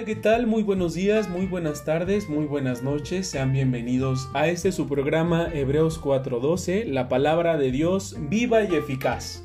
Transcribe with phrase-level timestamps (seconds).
[0.00, 0.46] Hola, ¿qué tal?
[0.46, 3.26] Muy buenos días, muy buenas tardes, muy buenas noches.
[3.26, 9.44] Sean bienvenidos a este su programa Hebreos 4:12, la palabra de Dios viva y eficaz.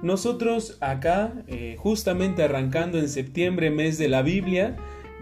[0.00, 4.76] Nosotros acá, eh, justamente arrancando en septiembre, mes de la Biblia,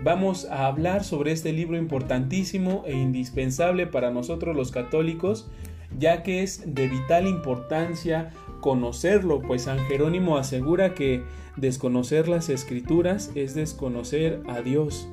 [0.04, 5.50] vamos a hablar sobre este libro importantísimo e indispensable para nosotros los católicos,
[5.98, 8.30] ya que es de vital importancia
[8.60, 11.22] conocerlo, pues San Jerónimo asegura que
[11.56, 15.08] desconocer las escrituras es desconocer a Dios.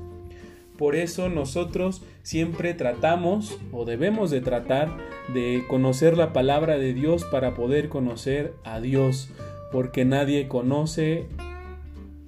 [0.77, 4.95] Por eso nosotros siempre tratamos o debemos de tratar
[5.33, 9.29] de conocer la palabra de Dios para poder conocer a Dios,
[9.71, 11.25] porque nadie conoce,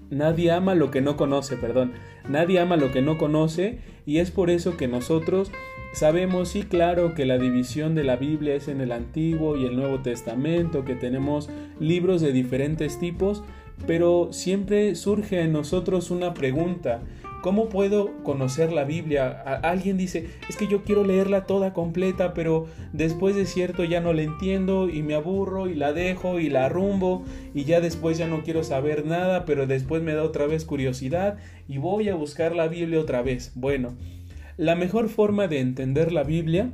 [0.09, 1.94] nadie ama lo que no conoce, perdón,
[2.28, 5.52] nadie ama lo que no conoce y es por eso que nosotros
[5.91, 9.76] Sabemos, sí, claro, que la división de la Biblia es en el Antiguo y el
[9.76, 13.44] Nuevo Testamento, que tenemos libros de diferentes tipos,
[13.88, 17.02] pero siempre surge en nosotros una pregunta.
[17.42, 19.30] ¿Cómo puedo conocer la Biblia?
[19.64, 24.12] alguien dice, es que yo quiero leerla toda completa, pero después de cierto ya no
[24.12, 27.23] la entiendo y me aburro y la dejo y la arrumbo
[27.54, 31.38] y ya después ya no quiero saber nada, pero después me da otra vez curiosidad
[31.67, 33.54] y voy a buscar la Biblia otra vez.
[33.56, 33.95] Bueno,
[34.58, 36.73] la mejor forma de entender la Biblia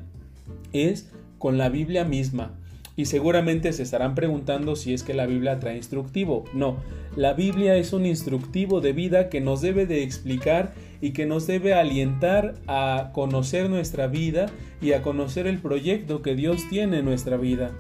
[0.74, 2.58] es con la Biblia misma.
[2.98, 6.46] Y seguramente se estarán preguntando si es que la Biblia trae instructivo.
[6.54, 6.78] No,
[7.16, 11.46] la Biblia es un instructivo de vida que nos debe de explicar y que nos
[11.46, 14.46] debe alientar a conocer nuestra vida
[14.82, 17.72] y a conocer el proyecto que Dios tiene en nuestra vida.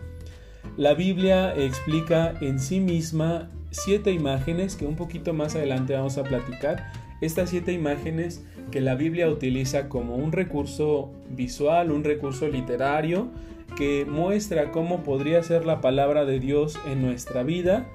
[0.77, 6.23] La Biblia explica en sí misma siete imágenes que un poquito más adelante vamos a
[6.23, 6.91] platicar.
[7.21, 13.29] Estas siete imágenes que la Biblia utiliza como un recurso visual, un recurso literario,
[13.77, 17.87] que muestra cómo podría ser la palabra de Dios en nuestra vida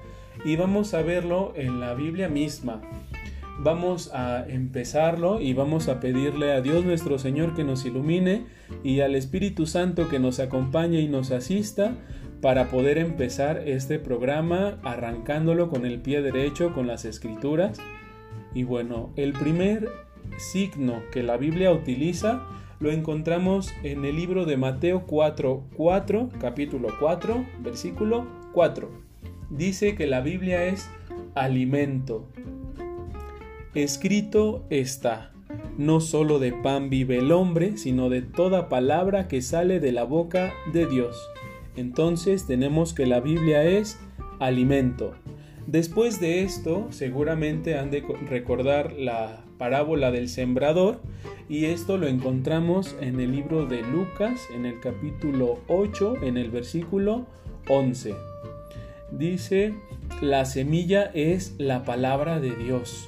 [0.45, 2.81] y vamos a verlo en la Biblia misma.
[3.59, 8.45] Vamos a empezarlo y vamos a pedirle a Dios nuestro Señor que nos ilumine
[8.83, 11.93] y al Espíritu Santo que nos acompañe y nos asista
[12.41, 17.79] para poder empezar este programa arrancándolo con el pie derecho, con las escrituras.
[18.55, 19.89] Y bueno, el primer
[20.37, 22.41] signo que la Biblia utiliza
[22.81, 28.89] lo encontramos en el libro de Mateo 4, 4, capítulo 4, versículo 4.
[29.51, 30.89] Dice que la Biblia es
[31.35, 32.27] alimento.
[33.75, 35.31] Escrito está,
[35.77, 40.03] no solo de pan vive el hombre, sino de toda palabra que sale de la
[40.03, 41.15] boca de Dios.
[41.75, 43.99] Entonces tenemos que la Biblia es
[44.39, 45.13] alimento.
[45.71, 50.99] Después de esto, seguramente han de recordar la parábola del sembrador
[51.47, 56.51] y esto lo encontramos en el libro de Lucas en el capítulo 8 en el
[56.51, 57.25] versículo
[57.69, 58.13] 11.
[59.13, 59.73] Dice,
[60.21, 63.07] la semilla es la palabra de Dios.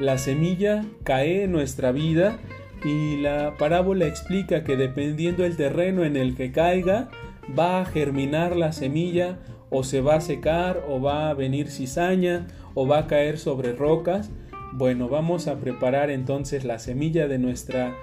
[0.00, 2.38] La semilla cae en nuestra vida
[2.82, 7.10] y la parábola explica que dependiendo del terreno en el que caiga,
[7.58, 9.38] va a germinar la semilla
[9.70, 13.72] o se va a secar o va a venir cizaña o va a caer sobre
[13.72, 14.30] rocas
[14.72, 17.96] bueno, vamos a preparar entonces la semilla de nuestra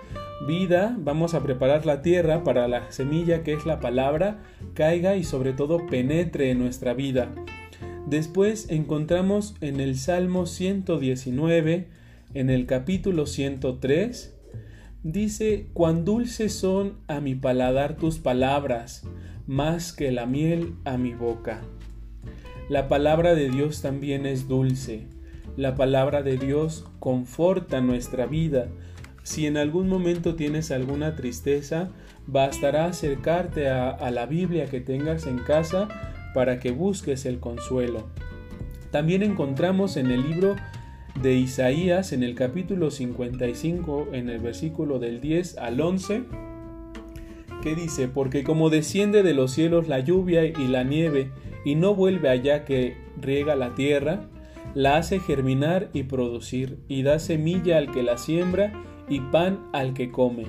[0.45, 4.39] vida, vamos a preparar la tierra para la semilla que es la palabra
[4.73, 7.33] caiga y sobre todo penetre en nuestra vida.
[8.05, 11.87] Después encontramos en el Salmo 119,
[12.33, 14.35] en el capítulo 103,
[15.03, 19.03] dice, cuán dulces son a mi paladar tus palabras,
[19.47, 21.61] más que la miel a mi boca.
[22.69, 25.07] La palabra de Dios también es dulce.
[25.55, 28.67] La palabra de Dios conforta nuestra vida.
[29.23, 31.89] Si en algún momento tienes alguna tristeza,
[32.27, 35.87] bastará acercarte a, la Biblia que tengas en casa
[36.33, 38.07] para que busques el consuelo.
[38.91, 40.57] También encontramos en el libro
[41.21, 46.23] de Isaías, en el capítulo 55, en el versículo del 10 al 11,
[47.75, 51.31] dice, porque como desciende de los cielos la lluvia y la nieve,
[51.65, 54.29] y no vuelve allá que riega la tierra,
[54.73, 58.73] la hace germinar y producir, y da semilla al que la siembra
[59.09, 60.45] y pan al que come.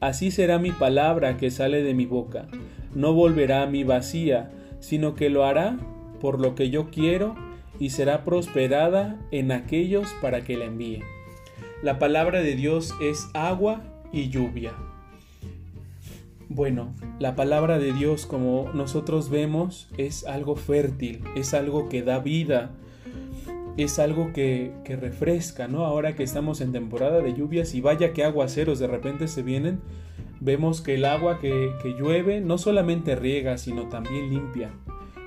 [0.00, 2.48] Así será mi palabra que sale de mi boca.
[2.94, 4.50] No volverá a mi vacía,
[4.80, 5.78] sino que lo hará
[6.20, 7.34] por lo que yo quiero
[7.78, 11.02] y será prosperada en aquellos para que la envíe.
[11.82, 13.82] La palabra de Dios es agua
[14.12, 14.72] y lluvia.
[16.54, 22.18] Bueno, la palabra de Dios, como nosotros vemos, es algo fértil, es algo que da
[22.18, 22.72] vida,
[23.78, 25.86] es algo que, refresca, ¿no?
[25.86, 29.80] Ahora que estamos en temporada de lluvias y vaya que aguaceros de repente se vienen,
[30.40, 34.72] vemos que el agua que, que llueve no solamente riega, sino también limpia.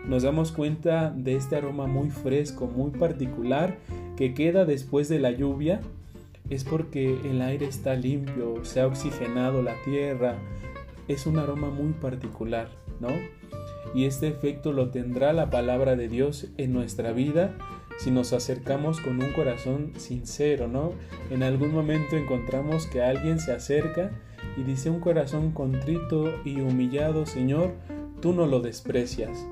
[0.08, 3.80] Nos damos cuenta de este aroma muy fresco, muy particular,
[4.16, 5.82] que queda después de la lluvia
[6.50, 10.38] es porque el aire está limpio, se ha oxigenado la tierra,
[11.08, 12.70] es un aroma muy particular,
[13.00, 13.10] ¿no?
[13.94, 17.56] Y este efecto lo tendrá la palabra de Dios en nuestra vida
[17.98, 20.92] si nos acercamos con un corazón sincero, ¿no?
[21.32, 24.12] En algún momento encontramos que alguien se acerca
[24.58, 27.74] y dice un corazón contrito y humillado, Señor,
[28.22, 29.48] tú no lo desprecias.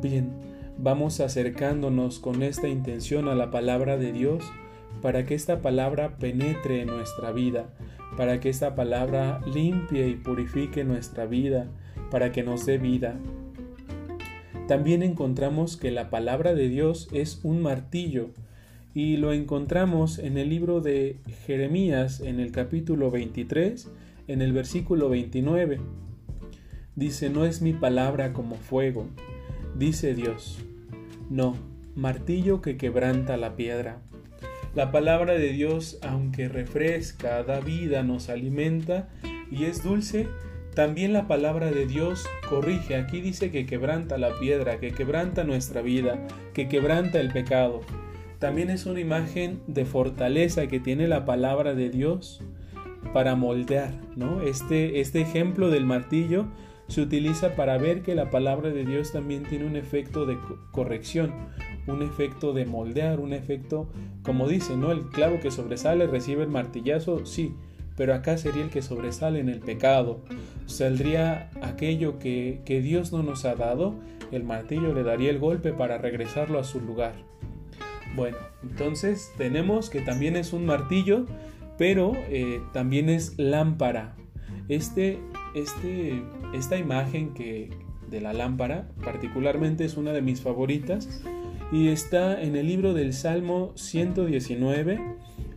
[0.00, 0.32] Bien,
[0.78, 4.44] vamos acercándonos con esta intención a la palabra de Dios
[5.02, 7.66] para que esta palabra penetre en nuestra vida,
[8.16, 11.68] para que esta palabra limpie y purifique nuestra vida,
[12.10, 13.18] para que nos dé vida.
[14.68, 18.30] También encontramos que la palabra de Dios es un martillo
[18.94, 21.16] y lo encontramos en el libro de
[21.46, 23.90] Jeremías en el capítulo 23,
[24.28, 25.80] en el versículo 29.
[26.94, 29.06] Dice, no es mi palabra como fuego,
[29.78, 30.58] dice Dios,
[31.30, 31.56] no,
[31.96, 34.02] martillo que quebranta la piedra.
[34.74, 39.10] La palabra de Dios, aunque refresca, da vida, nos alimenta
[39.50, 40.28] y es dulce,
[40.74, 42.96] también la palabra de Dios corrige.
[42.96, 47.82] Aquí dice que quebranta la piedra, que quebranta nuestra vida, que quebranta el pecado.
[48.38, 52.42] También es una imagen de fortaleza que tiene la palabra de Dios
[53.12, 54.40] para moldear, ¿no?
[54.40, 56.46] Este, este ejemplo del martillo
[56.88, 60.38] se utiliza para ver que la palabra de Dios también tiene un efecto de
[60.70, 61.32] corrección,
[61.86, 63.88] un efecto de moldear, un efecto,
[64.22, 64.92] como dice, ¿no?
[64.92, 67.54] El clavo que sobresale recibe el martillazo, sí,
[67.96, 70.20] pero acá sería el que sobresale en el pecado.
[70.66, 73.94] Saldría aquello que, que Dios no nos ha dado,
[74.30, 77.14] el martillo le daría el golpe para regresarlo a su lugar.
[78.14, 81.26] Bueno, entonces tenemos que también es un martillo,
[81.78, 84.14] pero eh, también es lámpara.
[84.68, 85.18] Este,
[85.54, 86.22] este,
[86.54, 87.70] esta imagen que
[88.10, 91.22] de la lámpara particularmente es una de mis favoritas
[91.72, 95.00] y está en el libro del Salmo 119,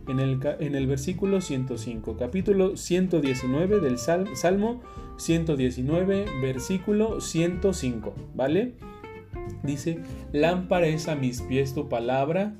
[0.08, 4.80] en el, en el versículo 105, capítulo 119 del Salmo
[5.18, 8.72] 119, versículo 105, ¿vale?
[9.62, 9.98] Dice,
[10.32, 12.54] lámpara es a mis pies tu palabra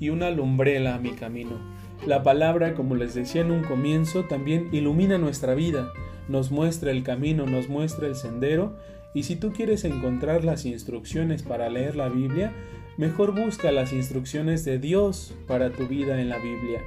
[0.00, 1.60] y una lumbrela a mi camino.
[2.06, 5.92] La palabra, como les decía en un comienzo, también ilumina nuestra vida,
[6.28, 8.76] nos muestra el camino, nos muestra el sendero,
[9.14, 12.52] y si tú quieres encontrar las instrucciones para leer la Biblia,
[12.96, 16.80] Mejor busca las instrucciones de Dios para tu vida en la Biblia.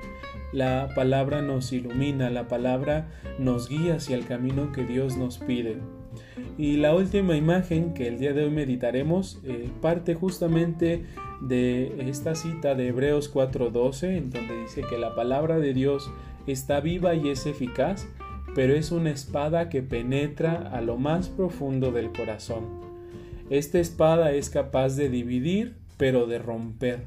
[0.52, 5.78] La palabra nos ilumina, la palabra nos guía hacia el camino que Dios nos pide.
[6.58, 11.06] Y la última imagen que el día de hoy meditaremos eh, parte justamente
[11.42, 16.12] de esta cita de Hebreos 4:12, en donde dice que la palabra de Dios
[16.48, 18.08] está viva y es eficaz,
[18.56, 22.66] pero es una espada que penetra a lo más profundo del corazón.
[23.52, 27.02] Esta espada es capaz de dividir pero de romper,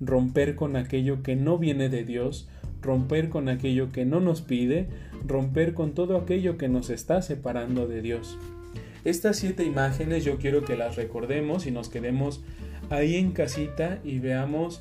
[0.00, 2.48] romper con aquello que no viene de Dios,
[2.80, 4.86] romper con aquello que no nos pide,
[5.26, 8.38] romper con todo aquello que nos está separando de Dios.
[9.04, 12.44] Estas siete imágenes yo quiero que las recordemos y nos quedemos
[12.88, 14.80] ahí en casita y veamos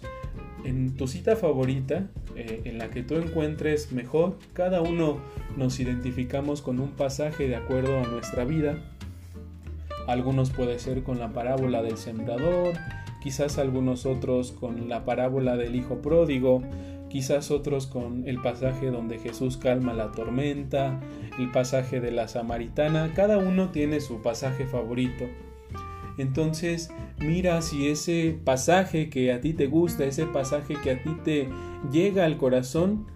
[0.64, 5.18] en tu cita favorita, eh, en la que tú encuentres mejor, cada uno
[5.58, 8.78] nos identificamos con un pasaje de acuerdo a nuestra vida.
[10.06, 12.76] Algunos puede ser con la parábola del sembrador,
[13.26, 16.62] quizás algunos otros con la parábola del Hijo Pródigo,
[17.10, 21.02] quizás otros con el pasaje donde Jesús calma la tormenta,
[21.40, 25.26] el pasaje de la samaritana, cada uno tiene su pasaje favorito.
[26.20, 31.18] Entonces, mira si ese pasaje que a ti te gusta, ese pasaje que a ti
[31.24, 31.50] te
[31.92, 33.08] llega al corazón,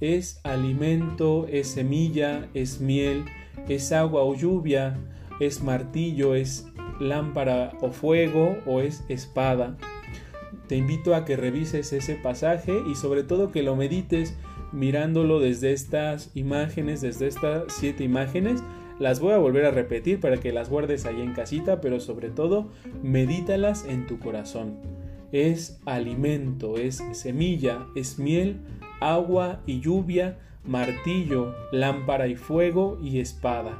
[0.00, 3.24] es alimento, es semilla, es miel,
[3.68, 4.96] es agua o lluvia,
[5.40, 6.68] es martillo, es
[7.00, 9.76] lámpara o fuego o es espada.
[10.68, 14.36] Te invito a que revises ese pasaje y sobre todo que lo medites
[14.72, 18.62] mirándolo desde estas imágenes, desde estas siete imágenes.
[18.98, 22.30] Las voy a volver a repetir para que las guardes ahí en casita, pero sobre
[22.30, 22.70] todo
[23.02, 24.78] medítalas en tu corazón.
[25.32, 28.56] Es alimento, es semilla, es miel,
[29.00, 33.78] agua y lluvia, martillo, lámpara y fuego y espada.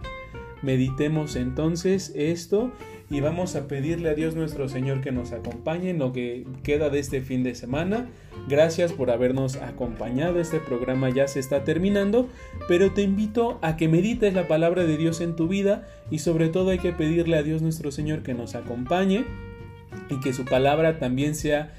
[0.63, 2.73] Meditemos entonces esto
[3.09, 6.91] y vamos a pedirle a Dios nuestro Señor que nos acompañe en lo que queda
[6.91, 8.09] de este fin de semana.
[8.49, 10.41] Gracias por habernos acompañado.
[10.41, 12.29] Este programa ya se está terminando,
[12.67, 16.49] pero te invito a que medites la palabra de Dios en tu vida y sobre
[16.49, 19.25] todo hay que pedirle a Dios nuestro Señor que nos acompañe
[20.11, 21.75] y que su palabra también sea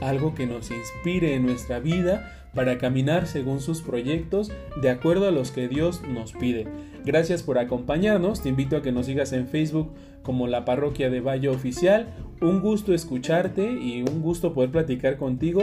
[0.00, 4.50] algo que nos inspire en nuestra vida para caminar según sus proyectos
[4.82, 6.66] de acuerdo a los que Dios nos pide.
[7.04, 9.92] Gracias por acompañarnos, te invito a que nos sigas en Facebook
[10.24, 12.08] como la parroquia de Valle Oficial.
[12.40, 15.62] Un gusto escucharte y un gusto poder platicar contigo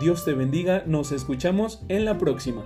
[0.00, 2.64] Dios te bendiga, nos escuchamos en la próxima.